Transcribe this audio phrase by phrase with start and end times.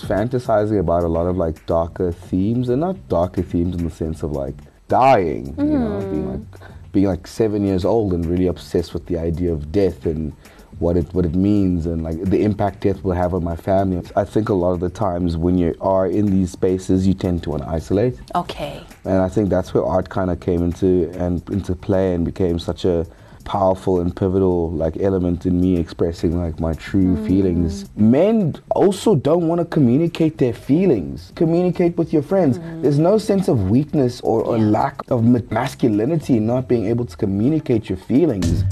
[0.00, 3.90] was fantasizing about a lot of like darker themes, and not darker themes in the
[3.90, 4.54] sense of like
[4.88, 6.10] dying, you know, hmm.
[6.10, 6.60] being like
[6.92, 10.32] being like seven years old and really obsessed with the idea of death and
[10.78, 14.06] what it what it means and like the impact death will have on my family.
[14.14, 17.42] I think a lot of the times when you are in these spaces, you tend
[17.44, 18.82] to want to isolate, Okay.
[19.04, 22.58] and I think that's where art kind of came into and into play and became
[22.58, 23.06] such a
[23.46, 27.84] powerful and pivotal like element in me expressing like my true feelings.
[27.84, 27.96] Mm.
[27.96, 31.32] Men also don't want to communicate their feelings.
[31.34, 32.58] Communicate with your friends.
[32.58, 32.82] Mm.
[32.82, 37.16] There's no sense of weakness or, or lack of masculinity in not being able to
[37.16, 38.64] communicate your feelings.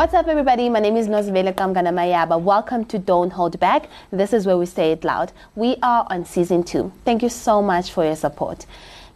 [0.00, 0.70] What's up, everybody?
[0.70, 2.40] My name is Nozibele Qamngana-Mayaba.
[2.40, 3.90] Welcome to Don't Hold Back.
[4.10, 5.30] This is where we say it loud.
[5.56, 6.90] We are on season two.
[7.04, 8.64] Thank you so much for your support.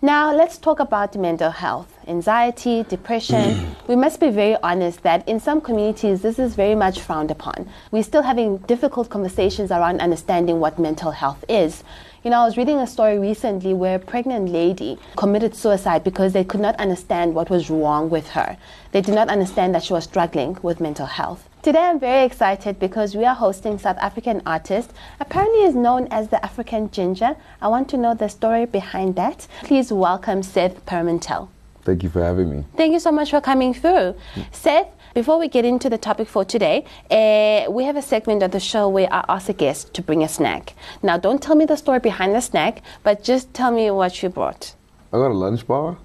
[0.03, 3.75] Now, let's talk about mental health, anxiety, depression.
[3.89, 7.67] we must be very honest that in some communities, this is very much frowned upon.
[7.91, 11.83] We're still having difficult conversations around understanding what mental health is.
[12.25, 16.33] You know, I was reading a story recently where a pregnant lady committed suicide because
[16.33, 18.57] they could not understand what was wrong with her.
[18.93, 21.47] They did not understand that she was struggling with mental health.
[21.61, 24.95] Today I'm very excited because we are hosting South African artist.
[25.21, 27.37] Apparently is known as the African Ginger.
[27.61, 29.47] I want to know the story behind that.
[29.63, 31.51] Please welcome Seth Pimentel.
[31.83, 32.65] Thank you for having me.
[32.75, 34.15] Thank you so much for coming through.
[34.35, 34.47] Mm.
[34.51, 38.51] Seth, before we get into the topic for today, uh, we have a segment of
[38.51, 40.75] the show where I ask a guest to bring a snack.
[41.03, 44.29] Now, don't tell me the story behind the snack, but just tell me what you
[44.29, 44.75] brought.
[45.13, 45.97] I got a lunch bar.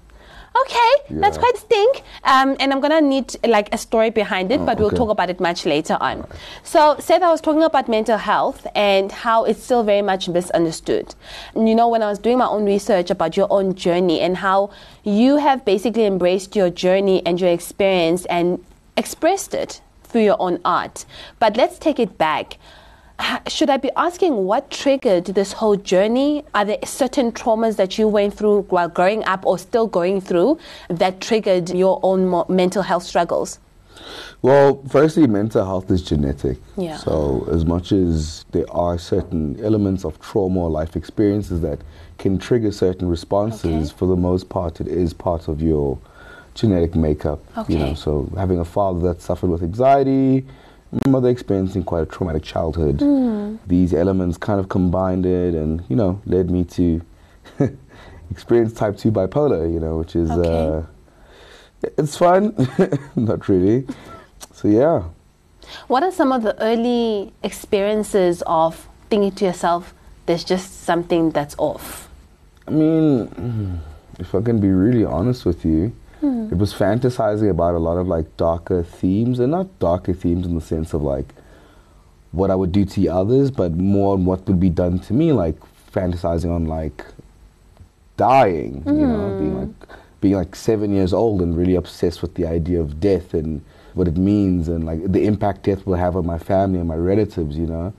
[0.62, 2.02] Okay, that's quite stink.
[2.24, 4.96] Um, and I'm gonna need like a story behind it, but we'll okay.
[4.96, 6.26] talk about it much later on.
[6.64, 11.14] So, Seth, I was talking about mental health and how it's still very much misunderstood.
[11.54, 14.38] And, You know, when I was doing my own research about your own journey and
[14.38, 14.70] how
[15.04, 18.58] you have basically embraced your journey and your experience and
[18.96, 21.04] expressed it through your own art.
[21.38, 22.58] But let's take it back.
[23.48, 26.42] Should I be asking what triggered this whole journey?
[26.54, 30.58] Are there certain traumas that you went through while growing up or still going through
[30.88, 33.58] that triggered your own mental health struggles?
[34.40, 36.56] Well, firstly, mental health is genetic.
[36.78, 36.96] Yeah.
[36.96, 41.80] So, as much as there are certain elements of trauma or life experiences that
[42.16, 43.98] can trigger certain responses, Okay.
[43.98, 45.98] for the most part, it is part of your
[46.60, 47.40] genetic makeup.
[47.68, 50.46] You know, so having a father that suffered with anxiety,
[50.92, 53.00] my mother experiencing quite a traumatic childhood.
[53.00, 53.56] Hmm.
[53.66, 57.00] These elements kind of combined it, and you know, led me to
[58.30, 59.72] experience type two bipolar.
[59.72, 60.30] You know, which is.
[60.30, 60.78] Okay.
[60.78, 60.82] Uh,
[61.96, 62.54] it's fun,
[63.16, 63.86] not really.
[64.52, 65.04] So yeah,
[65.88, 69.94] What are some of the early experiences of thinking to yourself,
[70.26, 72.08] there's just something that's off?
[72.68, 73.80] I mean,
[74.18, 78.06] if I can be really honest with you, it was fantasizing about a lot of
[78.06, 81.34] like darker themes, and not darker themes in the sense of like
[82.32, 85.32] what I would do to others, but more on what would be done to me,
[85.32, 85.56] like
[85.92, 87.04] fantasizing on like
[88.16, 89.88] dying, you know, being like
[90.20, 93.62] being like seven years old and really obsessed with the idea of death and
[93.94, 96.94] what it means and like the impact death will have on my family and my
[96.94, 97.92] relatives, you know.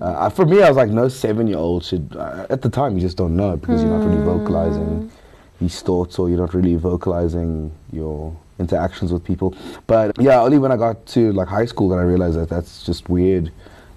[0.00, 2.16] Uh, for me, I was like, no seven-year-old should.
[2.16, 5.10] Uh, at the time, you just don't know because you're not really vocalizing
[5.60, 9.54] these thoughts or you're not really vocalizing your interactions with people.
[9.86, 12.84] But yeah, only when I got to like high school that I realized that that's
[12.84, 13.52] just weird.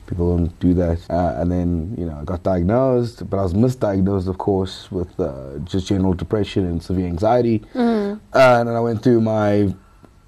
[0.08, 1.00] People don't do that.
[1.10, 5.18] Uh, and then, you know, I got diagnosed, but I was misdiagnosed, of course, with
[5.20, 7.64] uh, just general depression and severe anxiety.
[8.34, 9.74] Uh, and then I went through my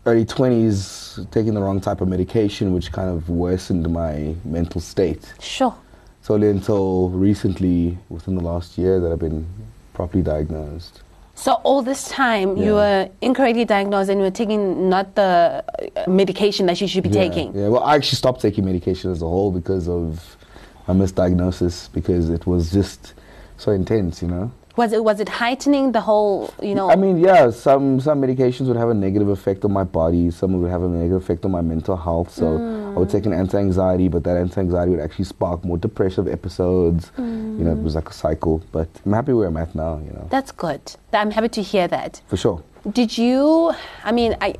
[0.05, 5.33] early 20s taking the wrong type of medication, which kind of worsened my mental state.
[5.39, 5.75] Sure.
[6.19, 9.45] It's only until recently, within the last year, that I've been
[9.93, 11.01] properly diagnosed.
[11.35, 15.63] So all this time you were incorrectly diagnosed and you were taking not the
[15.95, 17.53] uh, medication that you should be yeah, taking.
[17.53, 20.37] Yeah, well, I actually stopped taking medication as a whole because of
[20.87, 23.13] a misdiagnosis, because it was just
[23.57, 24.51] so intense, you know?
[24.77, 26.89] Was it was it heightening the whole, you know?
[26.89, 30.31] I mean, yeah, some some medications would have a negative effect on my body.
[30.31, 32.31] Some would have a negative effect on my mental health.
[32.31, 32.57] So
[32.95, 37.11] I would take an anti-anxiety, but that anti-anxiety would actually spark more depressive episodes.
[37.17, 38.63] You know, it was like a cycle.
[38.71, 39.99] But I'm happy where I'm at now.
[40.05, 40.81] You know, that's good.
[41.13, 42.21] I'm happy to hear that.
[42.27, 42.63] for sure.
[42.91, 43.73] Did you?
[44.03, 44.53] I mean, I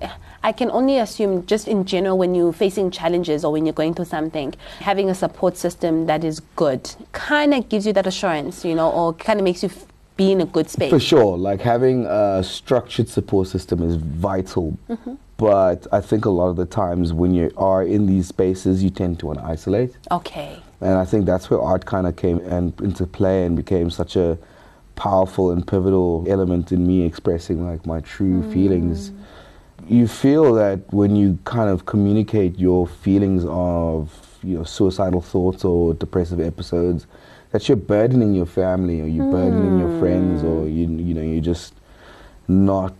[0.43, 3.93] I can only assume, just in general, when you're facing challenges or when you're going
[3.93, 8.65] through something, having a support system that is good kind of gives you that assurance,
[8.65, 9.69] you know, or kind of makes you
[10.17, 10.89] be in a good space.
[10.89, 14.77] For sure, like having a structured support system is vital.
[14.89, 15.15] Mm-hmm.
[15.37, 18.89] But I think a lot of the times when you are in these spaces, you
[18.89, 19.97] tend to want to isolate.
[20.09, 20.61] Okay.
[20.79, 24.15] And I think that's where art kind of came and into play and became such
[24.15, 24.37] a
[24.95, 28.53] powerful and pivotal element in me expressing like my true mm.
[28.53, 29.11] feelings.
[29.87, 35.65] you feel that when you kind of communicate your feelings of you know suicidal thoughts
[35.65, 37.07] or depressive episodes,
[37.55, 40.77] that you're burdening your family or you're burdening your friends or hmm.
[40.77, 41.73] you you know you're just
[42.49, 42.99] not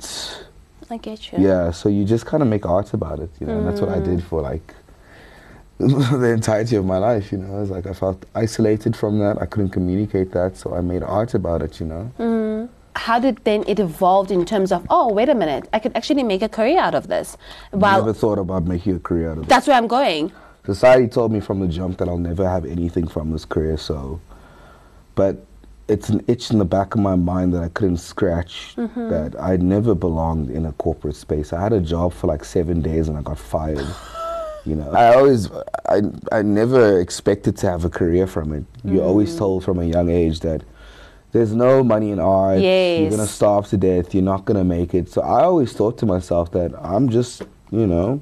[0.90, 1.40] I get you.
[1.40, 1.72] yeah.
[1.72, 3.58] So you just kind of make art about it, you know.
[3.58, 4.28] And that's what I did hmm.
[4.30, 4.74] for like
[5.78, 7.58] the entirety of my life, you know.
[7.58, 9.42] It was like I felt isolated from that.
[9.42, 12.04] I couldn't communicate that, so I made art about it, you know.
[12.16, 12.66] Hmm.
[12.96, 16.24] How did then it evolved in terms of oh wait a minute I could actually
[16.24, 17.36] make a career out of this?
[17.74, 19.50] Well, Never thought about making a career out of it.
[19.50, 20.32] that's where I'm going.
[20.66, 24.22] Society told me from the jump that I'll never have anything from this career, so.
[25.16, 25.46] But
[25.88, 28.76] it's an itch in the back of my mind that I couldn't scratch.
[28.76, 29.10] Mm-hmm.
[29.10, 31.54] That I never belonged in a corporate space.
[31.54, 33.86] I had a job for like seven days and I got fired.
[34.68, 35.52] You know, I always,
[35.88, 36.02] I,
[36.32, 38.66] I never expected to have a career from it.
[38.84, 39.38] You're always mm.
[39.38, 40.64] told from a young age that
[41.34, 42.60] there's no money in art.
[42.62, 43.02] Yes.
[43.02, 44.16] You're gonna starve to death.
[44.16, 45.08] You're not gonna make it.
[45.08, 48.22] So I always thought to myself that I'm just, you know,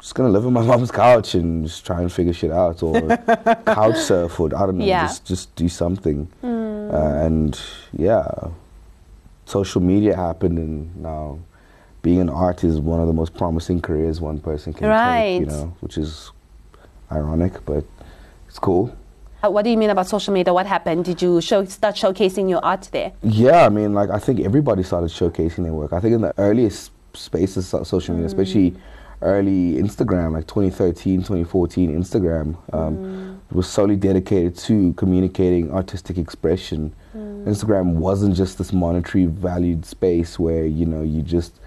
[0.00, 3.16] just gonna live on my mom's couch and just try and figure shit out, or
[3.66, 5.06] couch surf, or I don't know, Yeah.
[5.06, 6.28] just just do something.
[6.42, 7.58] Uh, and
[7.96, 8.26] yeah,
[9.44, 11.38] social media happened, and now
[12.02, 15.40] being an artist is one of the most promising careers one person can take.
[15.40, 16.30] You know, which is
[17.10, 17.84] ironic, but
[18.48, 18.94] it's cool.
[19.44, 20.52] Uh, What do you mean about social media?
[20.54, 21.04] What happened?
[21.04, 23.12] Did you show, start showcasing your art there?
[23.22, 25.92] Yeah, I mean, like I think everybody started showcasing their work.
[25.92, 28.74] I think in the earliest spaces of social media, especially
[29.22, 33.52] early Instagram, like 2013, 2014, Instagram um, mm.
[33.52, 36.94] was solely dedicated to communicating artistic expression.
[37.16, 37.46] Mm.
[37.46, 41.58] Instagram wasn't just this monetary valued space where you know you just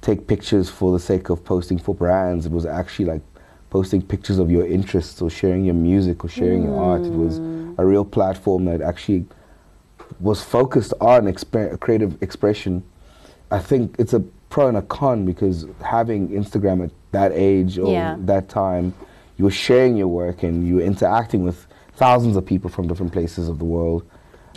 [0.00, 2.46] take pictures for the sake of posting for brands.
[2.46, 3.22] It was actually like
[3.70, 7.02] posting pictures of your interests or sharing your music or sharing your art.
[7.02, 7.78] It was mm.
[7.78, 9.24] a real platform that actually
[10.20, 12.82] was focused on exp- creative expression.
[13.50, 14.22] I think it's a
[14.52, 18.16] pro and a con because having Instagram at that age or Yeah.
[18.32, 18.92] that time,
[19.38, 23.12] you were sharing your work and you were interacting with thousands of people from different
[23.12, 24.02] places of the world.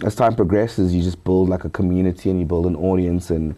[0.04, 3.56] As time progresses, you just build like a community and you build an audience and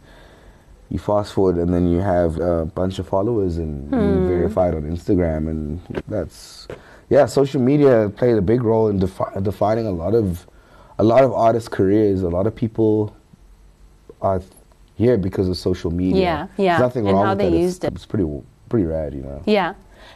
[0.89, 4.28] you fast forward and then you have a bunch of followers and you're hmm.
[4.28, 6.68] verified on Instagram and that's
[7.10, 10.48] yeah social media played a big role in defi- defining a lot of
[10.98, 13.13] a lot of artists careers a lot of people
[14.22, 14.42] are
[14.98, 17.56] here because of social media Yeah, yeah, There's nothing and wrong how with they that.
[17.56, 17.94] It's- used it.
[17.94, 18.28] it's pretty
[18.70, 19.74] pretty rad you know Yeah.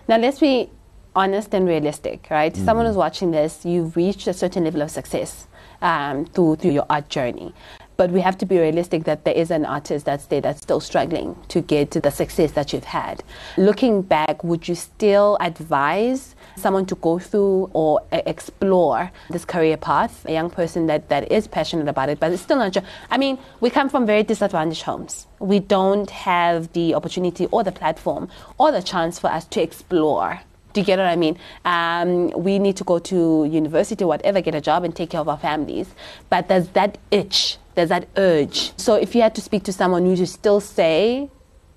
[0.07, 0.69] Now let's be
[1.16, 2.56] honest and realistic, right?
[2.56, 5.45] Someone who's watching this, you've reached a certain level of success
[5.81, 7.54] um, through through your art journey.
[8.01, 10.80] But we have to be realistic that there is an artist that's there that's still
[10.80, 13.24] struggling to get to the success that you've had.
[13.57, 20.25] Looking back, would you still advise someone to go through or explore this career path?
[20.25, 22.74] A young person that, that is passionate about it, but it's still not.
[22.74, 22.81] Ju-
[23.12, 25.27] I mean, we come from very disadvantaged homes.
[25.38, 30.42] We don't have the opportunity or the platform or the chance for us to explore.
[30.74, 31.38] Do you get what I mean?
[31.65, 35.30] Um, we need to go to university, whatever, get a job and take care of
[35.30, 35.94] our families.
[36.30, 38.77] But there's that itch, there's that urge.
[38.77, 41.29] So if you had to speak to someone, would you still say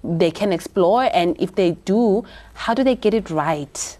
[0.03, 1.09] they can explore?
[1.13, 2.25] And if they do,
[2.55, 3.99] how do they get it right?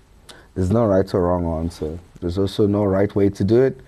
[0.55, 1.99] There's no right or wrong answer.
[2.21, 3.81] There's also no right way to do it.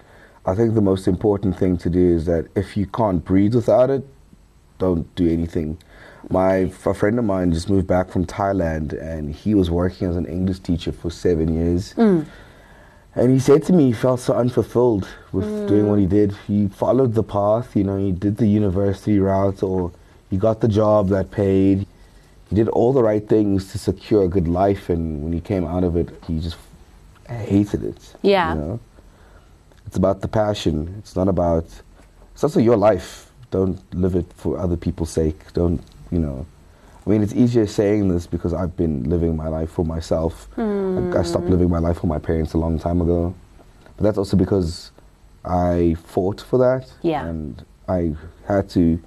[0.44, 3.90] I think the most important thing to do is that if you can't breathe without
[3.90, 4.06] it,
[4.78, 5.78] don't do anything.
[6.28, 10.16] My a friend of mine just moved back from Thailand, and he was working as
[10.16, 11.94] an English teacher for seven years.
[11.94, 12.26] Mm.
[13.16, 16.10] And he said to me he felt so unfulfilled with doing what he hmm.
[16.10, 16.32] did.
[16.46, 19.90] He followed the path, you know, he did the university route or
[20.30, 21.86] he got the job that paid.
[22.50, 25.64] He did all the right things to secure a good life and when he came
[25.64, 26.58] out of it, he just
[27.26, 28.14] hated it.
[28.22, 28.54] Yeah.
[28.54, 28.80] You know?
[29.86, 30.94] It's about the passion.
[30.98, 31.64] It's not about
[32.34, 33.30] it's also your life.
[33.50, 35.52] Don't live it for other people's sake.
[35.54, 35.80] Don't,
[36.10, 36.44] you know.
[37.06, 40.48] I mean, it's easier saying this because I've been living my life for myself.
[40.56, 43.32] Like, I stopped living my life for my parents a long time ago.
[43.96, 44.90] But that's also because
[45.44, 46.92] I fought for that.
[47.02, 47.24] Yeah.
[47.24, 48.14] And I
[48.48, 49.00] had to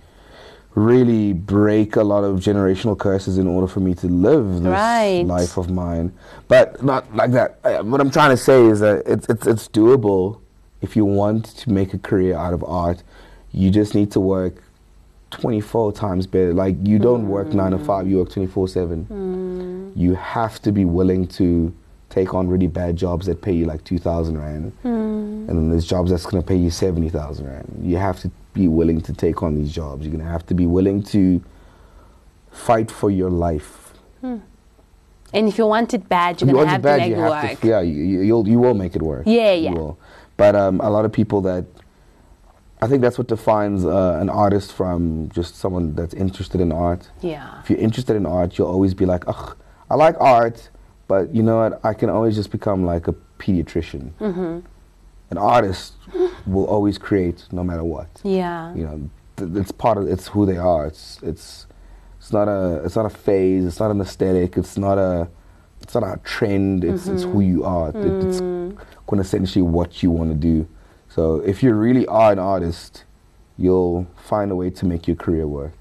[0.76, 5.24] really break a lot of generational curses in order for me to live this Right.
[5.26, 6.14] life of mine.
[6.48, 7.60] But not like that.
[7.86, 10.40] What I'm trying to say is that it's, it's, it's doable
[10.82, 13.04] if you want to make a career out of art.
[13.52, 14.64] You just need to work
[15.32, 16.54] 24 times better.
[16.54, 17.54] Like you don't work mm.
[17.56, 19.04] nine to five, you work 24 seven.
[19.06, 19.92] Hmm.
[20.00, 21.74] You have to be willing to
[22.10, 24.72] take on really bad jobs that pay you like 2,000 rand.
[24.82, 24.88] Hmm.
[24.90, 27.80] And then there's jobs that's going to pay you 70,000 rand.
[27.84, 30.04] You have to be willing to take on these jobs.
[30.06, 31.44] You're going to have to be willing to
[32.52, 33.94] fight for your life.
[34.22, 34.38] Hmm.
[35.34, 37.12] And if you want it bad, you're If you going to have bad, to make
[37.12, 37.60] it work.
[37.62, 39.24] to, yeah, you, you- you'll, you will make it work.
[39.28, 39.72] Yeah, You yeah.
[39.72, 40.00] will.
[40.38, 41.66] But um, a lot of people that
[42.82, 47.10] I think that's what defines uh, an artist from just someone that's interested in art.
[47.22, 47.60] Yeah.
[47.62, 49.58] If you're interested in art, you'll always be like, ugh,
[49.90, 50.70] I like art,
[51.08, 51.84] but you know what?
[51.84, 54.12] I can always just become like a pediatrician.
[54.20, 54.60] Mm-hmm.
[55.32, 55.94] An artist
[56.48, 58.08] will always create no matter what.
[58.24, 58.74] Yeah.
[58.74, 60.88] You know, th- it's part of it's who they are.
[60.88, 61.68] It's it's
[62.18, 63.66] it's not a it's not a phase.
[63.66, 64.58] It's not an aesthetic.
[64.58, 65.28] It's not a
[65.82, 66.84] it's not a trend.
[66.84, 67.90] It's it's who you are.
[67.90, 68.40] It- it's
[69.08, 70.68] quintessentially what you want to do.
[71.20, 73.04] So if you really are an artist,
[73.58, 75.74] you'll find a way to make your career work.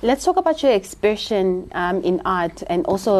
[0.00, 3.12] Let's talk about your expression um, in art and also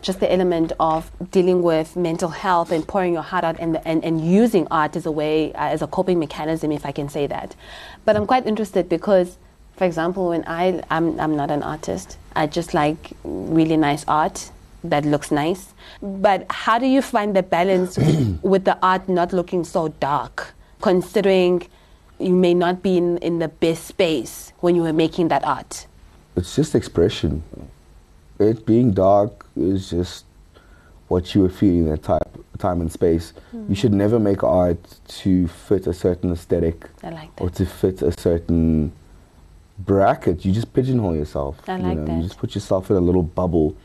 [0.00, 4.04] just the element of dealing with mental health and pouring your heart out and, and,
[4.04, 7.26] and using art as a way, uh, as a coping mechanism, if I can say
[7.26, 7.56] that.
[8.04, 9.38] But I'm quite interested because,
[9.76, 14.52] for example, when I, I'm, I'm not an artist, I just like really nice art
[14.84, 15.74] that looks nice.
[16.00, 17.98] But how do you find the balance
[18.42, 21.66] with the art not looking so dark, considering
[22.18, 25.86] you may not be in, in the best space when you were making that art?
[26.36, 27.42] It's just expression.
[28.38, 30.24] It being dark is just
[31.08, 32.22] what you were feeling at type,
[32.58, 33.32] time and space.
[33.68, 34.78] You should never make art
[35.08, 38.92] to fit a certain aesthetic like or to fit a certain
[39.78, 40.44] bracket.
[40.44, 41.60] You just pigeonhole yourself.
[41.68, 42.16] I you like know, that.
[42.16, 43.76] You just put yourself in a little bubble.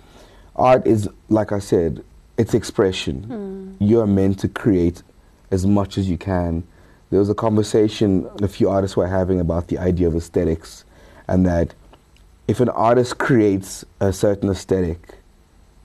[0.55, 2.03] Art is, like I said,
[2.37, 3.23] it's expression.
[3.23, 3.83] Hmm.
[3.83, 5.03] You're meant to create
[5.51, 6.63] as much as you can.
[7.11, 10.85] There was a conversation a few artists were having about the idea of aesthetics,
[11.27, 11.75] and that
[12.47, 15.15] if an artist creates a certain aesthetic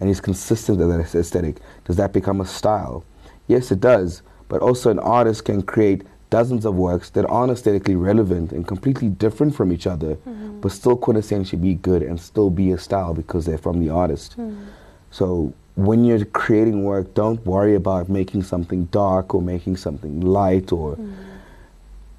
[0.01, 3.05] and is consistent with that aesthetic, does that become a style?
[3.49, 4.23] Yes, it does.
[4.49, 9.09] But also, an artist can create dozens of works that aren't aesthetically relevant and completely
[9.09, 10.61] different from each other, mm-hmm.
[10.61, 14.33] but still quintessentially be good and still be a style because they're from the artist.
[14.33, 14.65] Mm-hmm.
[15.11, 20.73] So, when you're creating work, don't worry about making something dark or making something light
[20.73, 21.15] or mm.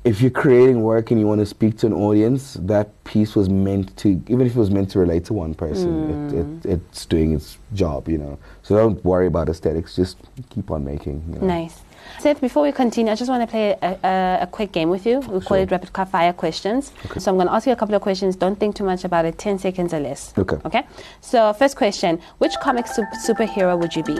[0.04, 3.50] if you're creating work and you want to speak to an audience, that piece was
[3.50, 6.66] meant to, even if it was meant to relate to one person, it, it, mm.
[6.66, 8.38] it's doing its job, you know.
[8.62, 10.18] So don't worry about aesthetics, just
[10.52, 11.24] keep on making.
[11.28, 11.48] You know.
[11.48, 11.82] Nice.
[12.20, 15.06] Seth, before we continue, I just want to play a, a, a quick game with
[15.06, 15.20] you.
[15.20, 15.58] We call Sure.
[15.58, 16.92] it rapid fire questions.
[17.06, 17.20] Okay.
[17.20, 18.36] So I'm going to ask you a couple of questions.
[18.36, 19.38] Don't think too much about it.
[19.38, 20.34] 10 seconds or less.
[20.38, 20.58] Okay.
[20.66, 20.84] Okay?
[21.22, 24.18] So, first question Which comic sup- superhero would you be?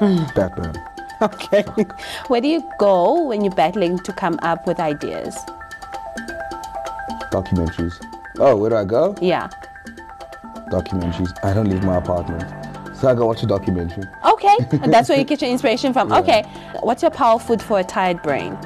[0.34, 0.74] Batman.
[1.20, 1.64] Okay.
[2.28, 5.34] Where do you go when you're battling to come up with ideas?
[7.32, 7.94] Documentaries.
[8.38, 9.16] Oh, where do I go?
[9.20, 9.48] Yeah.
[10.70, 11.32] Documentaries.
[11.42, 12.44] I don't leave my apartment.
[13.00, 14.04] So I go watch a documentary.
[14.24, 14.56] Okay.
[14.72, 16.12] And That's where you get your inspiration from.
[16.12, 16.42] Okay.
[16.80, 18.58] What's your power food for a tired brain?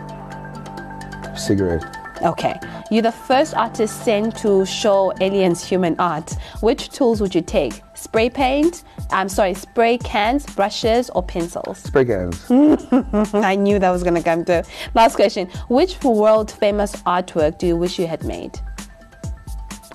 [1.36, 1.84] Cigarette.
[2.22, 2.58] Okay.
[2.90, 6.34] You're the first artist sent to show aliens human art.
[6.60, 7.82] Which tools would you take?
[7.94, 8.84] Spray paint?
[9.10, 11.78] I'm sorry, spray cans, brushes, or pencils?
[11.78, 12.46] Spray cans.
[13.34, 14.64] I knew that was going to come to.
[14.94, 15.48] Last question.
[15.68, 18.58] Which world famous artwork do you wish you had made?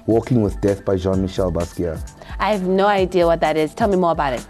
[0.06, 2.17] Walking with Death by Jean-Michel Basquiat.
[2.40, 3.74] I have no idea what that is.
[3.74, 4.46] Tell me more about it.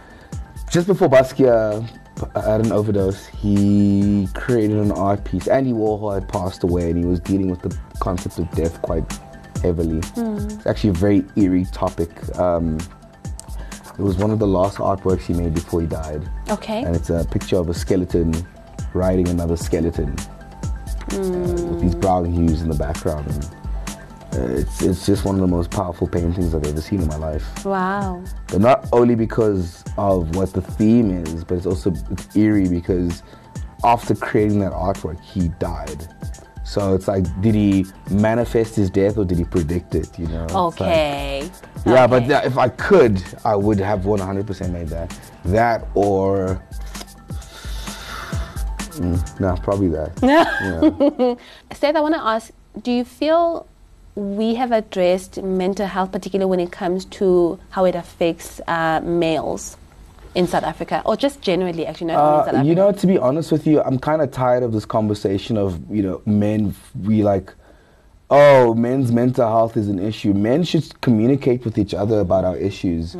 [0.69, 1.87] Just before Basquiat
[2.35, 5.47] had an overdose, he created an art piece.
[5.47, 9.05] Andy Warhol had passed away and he was dealing with the concept of death quite
[9.61, 9.99] heavily.
[10.17, 12.09] It's actually a very eerie topic.
[12.37, 12.77] Um,
[13.97, 16.29] it was one of the last artworks he made before he died.
[16.49, 16.83] Okay.
[16.83, 18.33] And it's a picture of a skeleton
[18.93, 20.15] riding another skeleton
[21.13, 23.27] uh, with these brown hues in the background.
[23.27, 23.66] And, uh,
[24.37, 27.65] it's, it's just one of the most powerful paintings I've ever seen in my life
[27.65, 28.23] Wow.
[28.47, 33.23] but not only because of what the theme is, but it's also it's eerie because
[33.83, 36.07] after creating that artwork, he died.
[36.65, 40.17] So it's like, did he manifest his death or did he predict it?
[40.19, 40.43] You know?
[40.45, 41.49] It's like- Okay.
[41.85, 45.17] yeah, but that, if I could, I would have 100% made that.
[45.45, 46.61] That or.
[48.97, 50.11] Mm, no, probably that.
[51.69, 51.75] yeah.
[51.75, 52.51] Seth, I want to ask
[52.81, 53.67] do you feel
[54.17, 59.77] we have addressed mental health, particularly when it comes to how it affects uh, males
[60.33, 62.67] in South Africa, or just generally, actually, not only in South Uh, Africa?
[62.67, 65.79] you know, to be honest with you, I'm kind of tired of this conversation of
[65.95, 66.73] you know men.
[67.03, 67.53] We like,
[68.31, 70.33] oh, men's mental health is an issue.
[70.33, 73.15] Men should communicate with each other about our issues.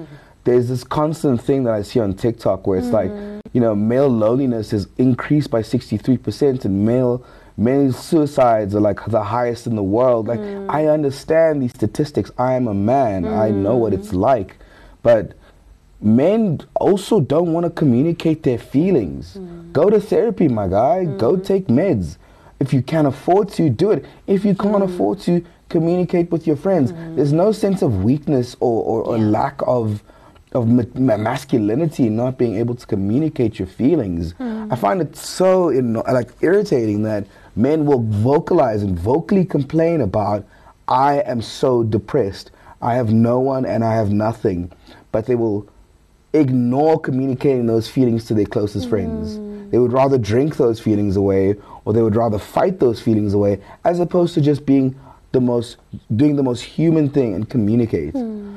[0.45, 3.11] There's this constant thing that I see on TikTok where it's like,
[3.53, 7.23] you know, male loneliness has increased by 63%, and male
[7.57, 10.27] male suicides are like the highest in the world.
[10.27, 10.69] Like, mm.
[10.69, 12.31] I understand these statistics.
[12.37, 13.25] I am a man.
[13.25, 13.55] I mm.
[13.55, 14.57] know what it's like,
[15.01, 15.33] but
[15.99, 19.35] men also don't want to communicate their feelings.
[19.35, 19.73] Mm.
[19.73, 21.05] Go to therapy, my guy.
[21.05, 22.17] Go take meds.
[22.59, 24.05] If you can afford to, do it.
[24.25, 26.93] If you can't afford to, communicate with your friends.
[27.15, 30.01] There's no sense of weakness or, or, or lack of
[30.53, 34.33] of ma- ma- masculinity in not being able to communicate your feelings.
[34.39, 40.01] I find it so you know, like irritating that Men will vocalize and vocally complain
[40.01, 40.45] about,
[40.87, 42.51] I am so depressed.
[42.81, 44.71] I have no one and I have nothing.
[45.11, 45.67] But they will
[46.33, 48.91] ignore communicating those feelings to their closest mm-hmm.
[48.91, 49.71] friends.
[49.71, 53.59] They would rather drink those feelings away or they would rather fight those feelings away
[53.83, 54.97] as opposed to just being
[55.31, 55.77] the most
[56.15, 58.11] doing the most human thing and communicate.
[58.11, 58.55] Hmm.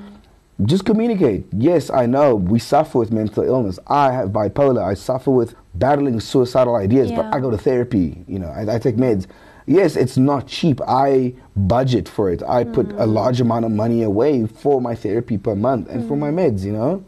[0.65, 1.47] Just communicate.
[1.53, 3.79] Yes, I know we suffer with mental illness.
[3.87, 4.85] I have bipolar.
[4.85, 8.25] I suffer with battling suicidal ideas, but I go to therapy.
[8.27, 9.27] You know, I, I take meds.
[9.67, 10.81] Yes, it's not cheap.
[10.87, 12.43] I budget for it.
[12.43, 13.13] I put a mm.
[13.13, 16.41] large amount of money away for my therapy per month and for my mm.
[16.41, 16.65] meds.
[16.65, 17.05] You know,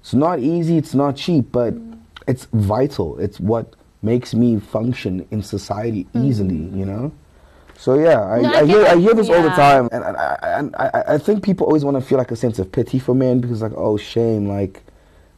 [0.00, 0.76] it's not easy.
[0.76, 1.98] It's not cheap, but mm.
[2.26, 3.18] it's vital.
[3.18, 6.78] It's what makes me function in society easily.
[6.78, 7.12] You know.
[7.76, 10.16] So yeah, I, No, I I, hear I hear this all the time, and, and,
[10.76, 13.14] I, I, I think people always want to feel like a sense of pity for
[13.14, 14.82] men because like, oh shame, like,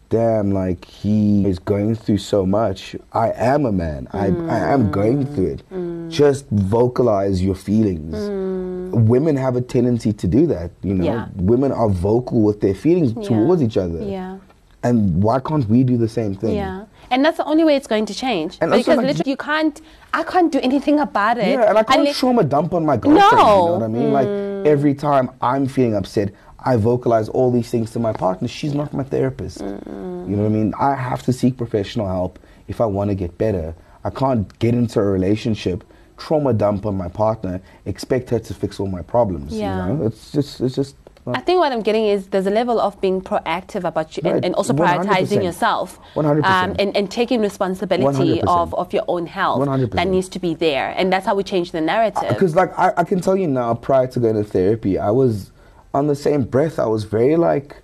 [0.09, 2.97] damn, like he is going through so much.
[3.13, 4.09] I am a man.
[4.13, 4.91] I I am mm.
[4.93, 5.71] going through it.
[5.71, 6.11] Mm.
[6.11, 8.15] Just vocalize your feelings.
[8.15, 9.07] Mm.
[9.07, 10.71] Women have a tendency to do that.
[10.83, 11.29] You know, Yeah.
[11.37, 13.29] women are vocal with their feelings Yeah.
[13.29, 14.03] towards each other.
[14.03, 14.39] Yeah.
[14.83, 16.55] And why can't we do the same thing?
[16.55, 16.85] Yeah.
[17.11, 18.59] And that's the only way it's going to change.
[18.61, 19.81] And also, because like, literally you can't
[20.15, 21.49] I can't do anything about it.
[21.49, 23.37] Yeah, and I can't unless- trauma dump on my girlfriend.
[23.37, 23.39] No.
[23.39, 24.13] You know what I mean?
[24.13, 24.67] Like mm.
[24.67, 26.33] every time I'm feeling upset,
[26.67, 28.49] I vocalize all these things to my partner.
[28.49, 29.61] She's not my therapist.
[29.61, 30.75] You know what I mean?
[30.79, 33.75] I have to seek professional help if I want to get better.
[34.05, 35.85] I can't get into a relationship,
[36.19, 39.53] trauma dump on my partner, expect her to fix all my problems.
[39.53, 39.87] Yeah.
[39.87, 40.07] You know?
[40.07, 40.97] It's just it's just
[41.29, 44.35] I think what I'm getting is there's a level of being proactive about you and,
[44.35, 44.45] Right.
[44.45, 45.07] and also 100%.
[45.07, 46.45] prioritizing yourself 100%.
[46.45, 48.45] Um, and, and taking responsibility 100%.
[48.47, 49.91] of, of your own health 100%.
[49.93, 50.95] that needs to be there.
[50.97, 52.29] And that's how we change the narrative.
[52.29, 55.51] Because like I, I can tell you now, prior to going to therapy, I was
[55.95, 56.79] on the same breath.
[56.79, 57.77] I was very like,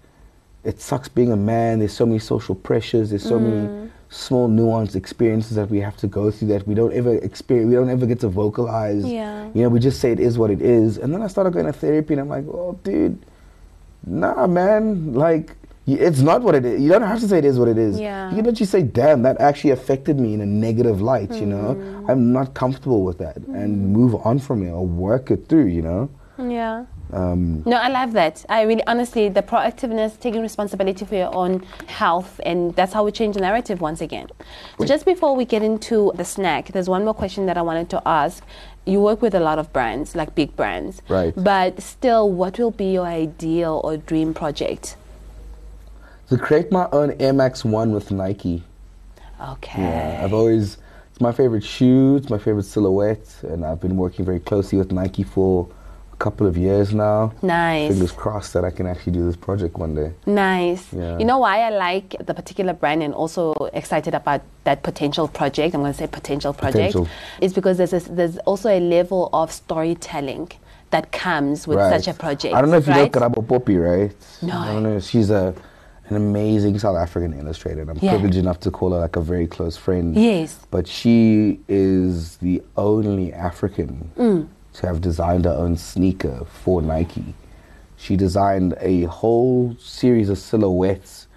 [0.64, 1.78] it sucks being a man.
[1.80, 3.10] There's so many social pressures.
[3.10, 3.42] There's so Mm.
[3.42, 7.68] many small nuanced experiences that we have to go through that we don't ever experience.
[7.70, 9.04] We don't ever get to vocalize.
[9.04, 9.48] Yeah.
[9.54, 10.98] You know, we just say it is what it is.
[10.98, 13.18] And then I started going to therapy, and I'm like, oh, dude,
[14.06, 15.56] nah, man, like.
[15.84, 16.80] It's not what it is.
[16.80, 17.98] You don't have to say it is what it is.
[17.98, 18.30] Yeah.
[18.30, 21.74] You can actually say, damn, that actually affected me in a negative light, you know?
[21.74, 22.08] Mm.
[22.08, 25.82] I'm not comfortable with that and move on from it or work it through, you
[25.82, 26.08] know?
[26.62, 26.84] Yeah.
[27.12, 28.44] Um, No, I love that.
[28.48, 33.12] I really, honestly, the proactiveness, taking responsibility for your own health, and that's how we
[33.12, 34.28] change the narrative once again.
[34.78, 37.90] So just before we get into the snack, there's one more question that I wanted
[37.90, 38.42] to ask.
[38.84, 41.02] You work with a lot of brands, like big brands.
[41.08, 41.34] Right.
[41.36, 44.96] But still, what will be your ideal or dream project?
[46.32, 48.62] to create my own Air Max 1 with Nike.
[49.38, 49.82] Okay.
[49.82, 50.78] Yeah, I've always,
[51.10, 54.92] it's my favorite shoe, it's my favorite silhouette, and I've been working very closely with
[54.92, 55.68] Nike for
[56.26, 57.32] couple of years now.
[57.42, 57.90] Nice.
[57.90, 60.10] Fingers crossed that I can actually do this project one day.
[60.26, 60.84] Nice.
[60.92, 61.18] Yeah.
[61.18, 65.74] You know why I like the particular brand and also excited about that potential project?
[65.74, 66.92] I'm going to say potential project.
[66.94, 67.08] Potential.
[67.40, 70.50] Is because there's, a, there's also a level of storytelling
[70.90, 71.92] that comes with Right.
[71.94, 72.54] such a project.
[72.54, 73.12] I don't know if you right?
[73.12, 74.12] know Karabo Poppy, right?
[74.42, 74.56] No.
[74.58, 75.00] I don't know.
[75.00, 75.54] She's a
[76.10, 77.80] an amazing South African illustrator.
[77.82, 78.10] and I'm Yeah.
[78.12, 80.14] privileged enough to call her like a very close friend.
[80.14, 80.58] Yes.
[80.70, 84.46] But she is the only African Mm.
[84.74, 87.34] To have designed her own sneaker for Nike.
[87.96, 91.28] She designed a whole series of silhouettes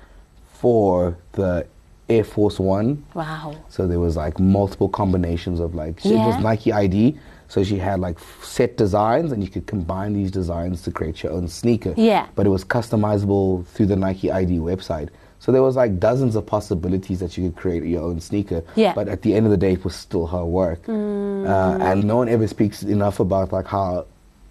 [0.48, 1.68] for the
[2.10, 3.04] Air Force One.
[3.14, 3.56] Wow.
[3.70, 7.18] So there was like multiple combinations of like she- it was Nike ID.
[7.48, 11.32] So she had like set designs, and you could combine these designs to create your
[11.32, 11.94] own sneaker.
[11.96, 12.26] Yeah.
[12.34, 15.10] But it was customizable through the Nike ID website.
[15.40, 18.64] So there was like dozens of possibilities that you could create your own sneaker.
[18.76, 18.94] Yeah.
[18.94, 20.84] But at the end of the day, it was still her work.
[20.86, 21.48] Mm.
[21.48, 24.06] Uh, and no one ever speaks enough about like how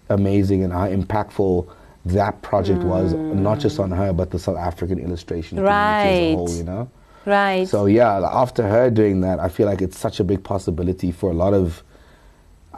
[0.09, 1.67] amazing and how impactful
[2.05, 6.13] that project was, not just on her, but the South African illustration community as Right.
[6.13, 6.49] a whole.
[6.49, 6.89] You know.
[7.25, 7.67] Right.
[7.67, 11.31] So yeah, after her doing that, I feel like it's such a big possibility for
[11.31, 11.83] a lot of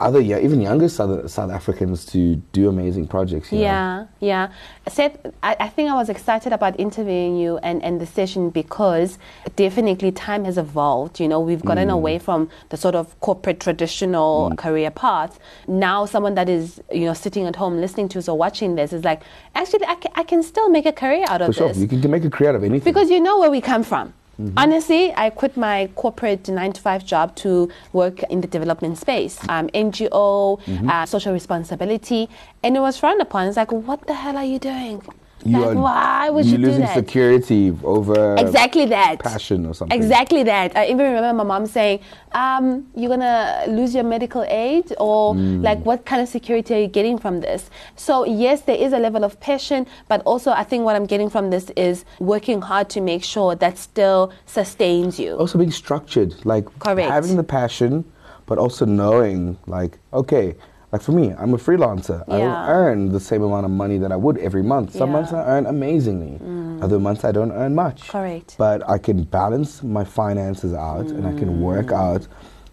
[0.00, 3.52] other, yeah, even younger South, South Africans to do amazing projects.
[3.52, 3.64] You know?
[3.64, 4.52] Yeah, yeah.
[4.88, 9.18] Seth, I, I think I was excited about interviewing you and, and the session because
[9.56, 11.20] definitely time has evolved.
[11.20, 11.92] You know, we've gotten mm.
[11.92, 14.58] away from the sort of corporate traditional mm.
[14.58, 15.38] career path.
[15.66, 18.92] Now, someone that is, you know, sitting at home listening to us or watching this
[18.92, 19.22] is like,
[19.54, 21.78] actually, I can, I can still make a career out For of sure, this.
[21.78, 22.92] you can, can make a career out of anything.
[22.92, 24.14] Because you know where we come from.
[24.40, 24.56] Mm-hmm.
[24.56, 29.38] Honestly, I quit my corporate nine to five job to work in the development space,
[29.48, 30.88] um, NGO, Mm-hmm.
[30.88, 32.28] uh, social responsibility,
[32.62, 33.48] and it was frowned upon.
[33.48, 35.02] It's like, what the hell are you doing?
[35.44, 36.94] You like, are why would you're you do losing that?
[36.94, 39.18] security over Exactly that.
[39.20, 39.96] passion or something.
[39.96, 40.76] Exactly that.
[40.76, 42.00] I even remember my mom saying,
[42.32, 45.62] um, "You're gonna lose your medical aid, or Mm.
[45.62, 48.98] like, what kind of security are you getting from this?" So yes, there is a
[48.98, 52.88] level of passion, but also I think what I'm getting from this is working hard
[52.90, 55.34] to make sure that still sustains you.
[55.36, 57.10] Also being structured, like Correct.
[57.10, 58.04] having the passion,
[58.46, 60.54] but also knowing like okay
[60.92, 64.10] like for me i'm a freelancer i don't earn the same amount of money that
[64.12, 65.38] i would every month some months Yeah.
[65.38, 65.46] Mm.
[65.46, 66.34] i earn amazingly
[66.82, 68.56] other months i don't earn much Correct.
[68.58, 71.60] but i can balance my finances out and i can Mm.
[71.60, 72.26] work out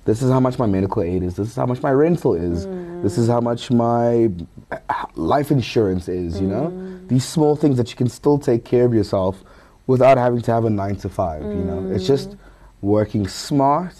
[0.05, 2.67] this is how much my medical aid is this is how much my rental is
[3.03, 4.29] this is how much my
[4.71, 4.77] uh,
[5.15, 7.07] life insurance is you know Mm.
[7.09, 9.43] these small things that you can still take care of yourself
[9.87, 12.37] without having to have a nine to five you know it's just Mm.
[12.81, 13.95] working smart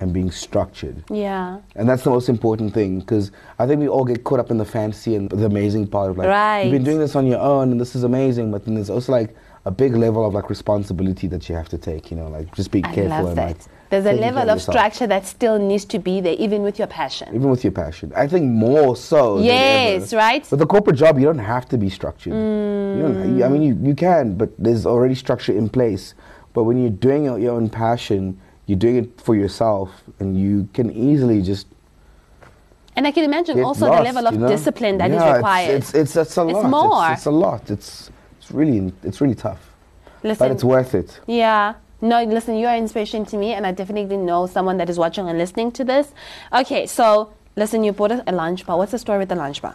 [0.00, 1.58] and being structured Yeah.
[1.76, 4.58] and that's the most important thing because I think we all get caught up in
[4.58, 7.70] the fantasy and the amazing part of like you've been doing this on your own
[7.72, 9.34] and this is amazing, but then there's also like
[9.66, 12.10] a big level of like responsibility that you have to take.
[12.10, 13.12] You know, like just be careful.
[13.12, 13.46] I love and that.
[13.46, 14.74] like There's a level of yourself.
[14.74, 17.28] structure that still needs to be there, even with your passion.
[17.34, 18.12] even with your passion.
[18.14, 19.36] I think more so.
[19.36, 20.48] than Yes, right?
[20.50, 22.34] With a corporate job, you don't have to be structured.
[22.34, 26.14] You don't, I mean, you, you can, but there's already structure in place.
[26.52, 30.90] But when you're doing your own passion, you're doing it for yourself, and you can
[30.90, 31.66] easily just
[32.96, 34.48] And I can imagine also lost, the level of you know?
[34.48, 35.74] discipline that is Yeah, it's- required.
[35.74, 36.60] It's it's, it's, a lot.
[36.60, 37.04] It's more.
[37.10, 37.70] It's, it's a lot.
[37.70, 39.62] It's it's really it's really tough,
[40.22, 41.20] Listen, but it's worth it.
[41.26, 41.74] Yeah.
[42.00, 45.26] No, listen, you are inspiration to me, and I definitely know someone that is watching
[45.28, 46.12] and listening to this.
[46.52, 48.76] Okay, so listen, you bought a, a lunch bar.
[48.76, 49.74] What's the story with the lunch bar?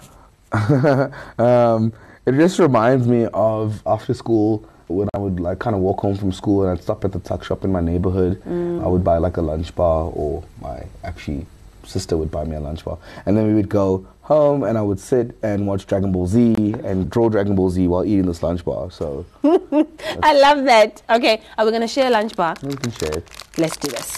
[1.40, 1.92] um,
[2.28, 6.18] it just reminds me of after school when I would like kind of walk home
[6.18, 8.42] from school and I'd stop at the tuck shop in my neighborhood.
[8.46, 11.46] I would buy like a lunch bar, or my actually
[11.86, 14.82] sister would buy me a lunch bar, and then we would go home and I
[14.82, 18.44] would sit and watch Dragon Ball Z and draw Dragon Ball Z while eating this
[18.44, 18.92] lunch bar.
[18.92, 21.02] So I love that.
[21.10, 22.56] Okay, are we going to share a lunch bar?
[22.62, 23.28] we can share it.
[23.58, 24.18] Let's do this.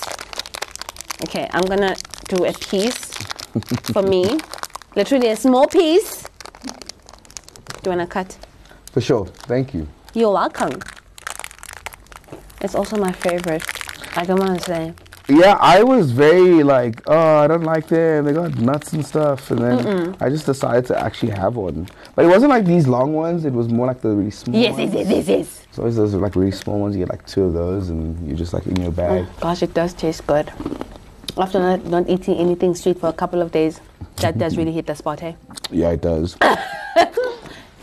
[1.23, 1.95] Okay, I'm going to
[2.27, 3.11] do a piece
[3.93, 4.39] for me.
[4.95, 6.23] Literally a small piece.
[6.63, 8.37] Do you want to cut?
[8.91, 9.25] For sure.
[9.47, 9.87] Thank you.
[10.13, 10.79] You're welcome.
[12.61, 13.63] It's also my favorite.
[14.17, 14.93] I don't want to say.
[15.29, 18.25] Yeah, I was very like, oh, I don't like them.
[18.25, 19.49] They got nuts and stuff.
[19.51, 21.87] And then I just decided to actually have one.
[22.15, 23.45] But it wasn't like these long ones.
[23.45, 24.93] It was more like the really small Yes, ones.
[24.93, 25.65] yes, yes, yes, yes.
[25.71, 26.95] So always those like really small ones.
[26.95, 29.25] You get like two of those, and you're just like in your bag.
[29.39, 30.51] Gosh, it does taste good.
[31.37, 33.79] After not, not eating anything sweet for a couple of days,
[34.17, 35.33] that does really hit the spot, eh?
[35.69, 36.35] Yeah, it does.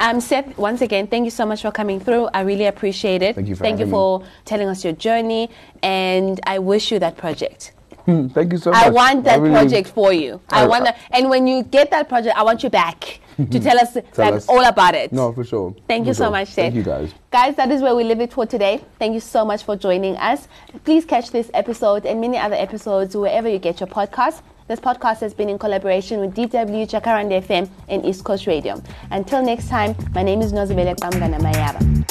[0.00, 2.28] Um, Seth, once again, thank you so much for coming through.
[2.32, 3.34] I really appreciate it.
[3.34, 5.50] Thank you for Thank you for telling us your journey,
[5.82, 7.72] and I wish you that project.
[8.06, 8.86] Thank you so much.
[8.86, 10.40] I want that really- project for you.
[10.50, 13.60] I I- want that, and when you get that project, I want you back to
[13.60, 14.48] tell us like us.
[14.48, 15.12] all about it.
[15.12, 15.74] No, for sure.
[15.86, 16.30] Thank you For so sure.
[16.30, 16.56] much, Seth.
[16.72, 17.12] Thank you guys.
[17.30, 18.80] Guys, that is where we leave it for today.
[18.98, 20.48] Thank you so much for joining us.
[20.84, 24.40] Please catch this episode and many other episodes wherever you get your podcast.
[24.68, 28.82] This podcast has been in collaboration with DW, Jacaranda FM, and East Coast Radio.
[29.10, 32.04] Until next time, my name is Nozibele Qamngana-Mayaba.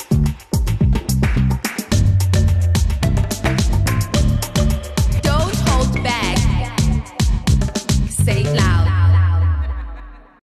[8.28, 8.57] say